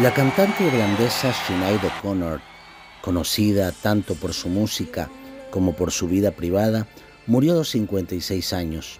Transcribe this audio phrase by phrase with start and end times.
[0.00, 2.40] La cantante irlandesa Sinead O'Connor,
[3.00, 5.08] conocida tanto por su música
[5.52, 6.88] como por su vida privada,
[7.28, 8.98] murió a los 56 años.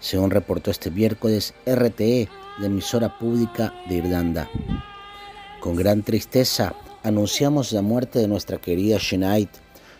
[0.00, 2.28] Según reportó este miércoles RTE,
[2.58, 4.48] la emisora pública de Irlanda.
[5.60, 9.48] Con gran tristeza anunciamos la muerte de nuestra querida Sinead.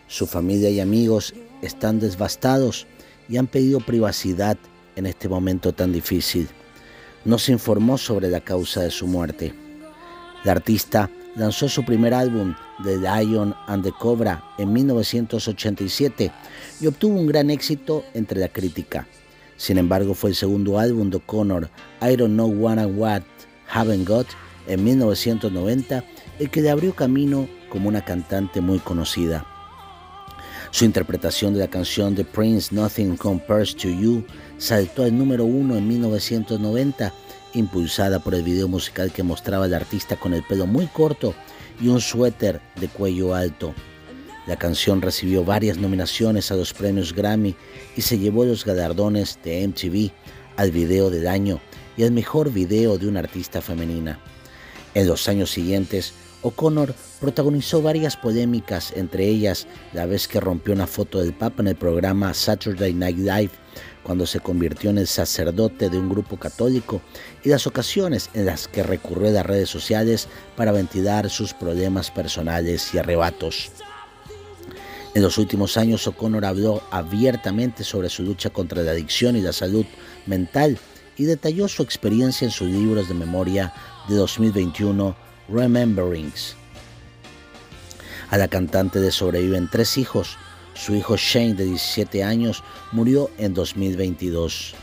[0.07, 2.87] Su familia y amigos están devastados
[3.29, 4.57] y han pedido privacidad
[4.95, 6.49] en este momento tan difícil.
[7.23, 9.53] No se informó sobre la causa de su muerte.
[10.43, 16.31] La artista lanzó su primer álbum, The Lion and the Cobra, en 1987
[16.79, 19.07] y obtuvo un gran éxito entre la crítica.
[19.55, 21.69] Sin embargo, fue el segundo álbum de Connor,
[22.01, 23.21] I Don't Know What I What
[23.71, 24.27] Haven't Got,
[24.67, 26.03] en 1990,
[26.39, 29.45] el que le abrió camino como una cantante muy conocida.
[30.71, 34.25] Su interpretación de la canción de Prince Nothing Compares to You
[34.57, 37.13] saltó al número uno en 1990
[37.53, 41.35] impulsada por el video musical que mostraba al artista con el pelo muy corto
[41.81, 43.75] y un suéter de cuello alto.
[44.47, 47.53] La canción recibió varias nominaciones a los premios Grammy
[47.97, 50.11] y se llevó los galardones de MTV
[50.55, 51.59] al video del año
[51.97, 54.19] y al mejor video de una artista femenina.
[54.93, 56.13] En los años siguientes,
[56.43, 61.67] O'Connor protagonizó varias polémicas, entre ellas la vez que rompió una foto del Papa en
[61.67, 63.51] el programa Saturday Night Live
[64.03, 67.01] cuando se convirtió en el sacerdote de un grupo católico
[67.43, 72.09] y las ocasiones en las que recurrió a las redes sociales para ventilar sus problemas
[72.09, 73.71] personales y arrebatos.
[75.13, 79.53] En los últimos años, O'Connor habló abiertamente sobre su lucha contra la adicción y la
[79.53, 79.85] salud
[80.25, 80.79] mental
[81.17, 83.73] y detalló su experiencia en sus libros de memoria
[84.07, 85.15] de 2021,
[85.51, 86.55] Rememberings.
[88.29, 90.37] A la cantante le sobreviven tres hijos,
[90.73, 94.73] su hijo Shane, de 17 años, murió en 2022.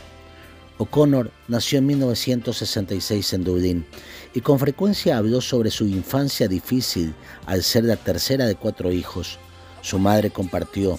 [0.77, 3.85] O'Connor nació en 1966 en Dublín
[4.33, 7.13] y con frecuencia habló sobre su infancia difícil
[7.47, 9.39] al ser la tercera de cuatro hijos.
[9.81, 10.97] Su madre compartió,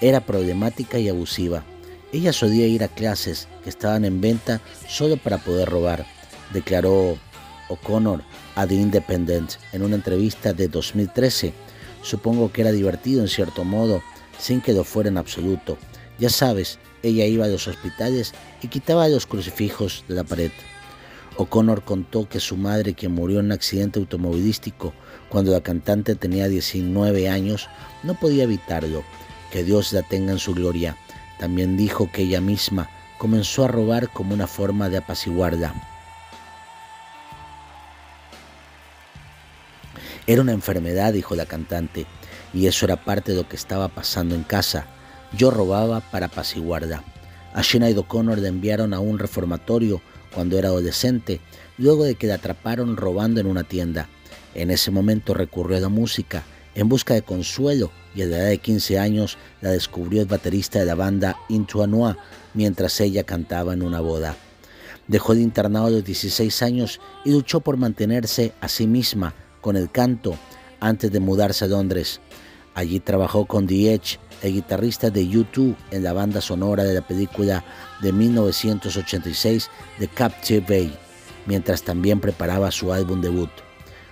[0.00, 1.64] era problemática y abusiva.
[2.12, 6.06] Ella solía ir a clases que estaban en venta solo para poder robar,
[6.52, 7.18] declaró
[7.70, 8.22] O'Connor
[8.56, 11.54] a The Independent en una entrevista de 2013.
[12.02, 14.02] Supongo que era divertido en cierto modo
[14.38, 15.78] sin que lo fuera en absoluto.
[16.18, 20.50] Ya sabes, ella iba a los hospitales y quitaba los crucifijos de la pared.
[21.36, 24.92] O'Connor contó que su madre, quien murió en un accidente automovilístico
[25.30, 27.68] cuando la cantante tenía 19 años,
[28.02, 29.04] no podía evitarlo.
[29.50, 30.96] Que Dios la tenga en su gloria.
[31.38, 35.99] También dijo que ella misma comenzó a robar como una forma de apaciguarla.
[40.30, 42.06] Era una enfermedad, dijo la cantante,
[42.54, 44.86] y eso era parte de lo que estaba pasando en casa.
[45.36, 47.02] Yo robaba para apaciguarla.
[47.52, 50.00] A Sinead O'Connor le enviaron a un reformatorio
[50.32, 51.40] cuando era adolescente,
[51.78, 54.08] luego de que la atraparon robando en una tienda.
[54.54, 56.44] En ese momento recurrió a la música
[56.76, 60.78] en busca de consuelo y a la edad de 15 años la descubrió el baterista
[60.78, 62.16] de la banda Into Noir
[62.54, 64.36] mientras ella cantaba en una boda.
[65.08, 69.76] Dejó el internado a los 16 años y luchó por mantenerse a sí misma con
[69.76, 70.34] el canto
[70.80, 72.20] antes de mudarse a Londres.
[72.74, 77.06] Allí trabajó con The Edge, el guitarrista de U2 en la banda sonora de la
[77.06, 77.64] película
[78.00, 80.92] de 1986 The Captive Bay,
[81.46, 83.50] mientras también preparaba su álbum debut.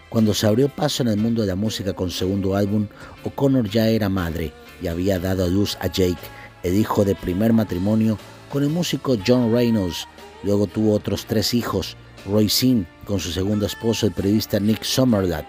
[0.09, 2.88] Cuando se abrió paso en el mundo de la música con segundo álbum,
[3.25, 6.16] O'Connor ya era madre y había dado a luz a Jake,
[6.62, 8.19] el hijo de primer matrimonio
[8.50, 10.06] con el músico John Reynolds.
[10.42, 15.46] Luego tuvo otros tres hijos, Roy Sin con su segundo esposo, el periodista Nick Somerlath,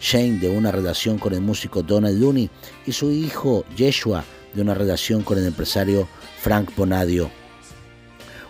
[0.00, 2.50] Shane de una relación con el músico Donald Looney
[2.86, 4.24] y su hijo Yeshua
[4.54, 6.08] de una relación con el empresario
[6.40, 7.30] Frank Bonadio.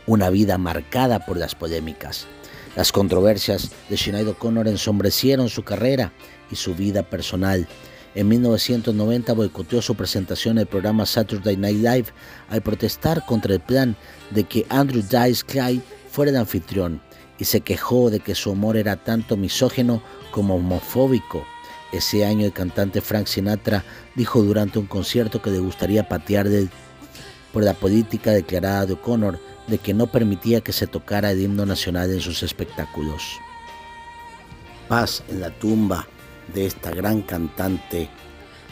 [0.06, 2.26] Una vida marcada por las polémicas.
[2.74, 6.12] Las controversias de Sinead O'Connor ensombrecieron su carrera
[6.50, 7.68] y su vida personal.
[8.14, 12.06] En 1990 boicoteó su presentación en el programa Saturday Night Live
[12.48, 13.96] al protestar contra el plan
[14.30, 17.00] de que Andrew Dice Clay fuera el anfitrión
[17.38, 21.44] y se quejó de que su humor era tanto misógeno como homofóbico.
[21.93, 23.84] Ese año el cantante Frank Sinatra
[24.14, 26.49] dijo durante un concierto que le gustaría patear
[27.52, 31.67] por la política declarada de O'Connor de que no permitía que se tocara el himno
[31.67, 33.38] nacional en sus espectáculos.
[34.88, 36.06] Paz en la tumba
[36.52, 38.08] de esta gran cantante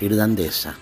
[0.01, 0.77] irlandesa.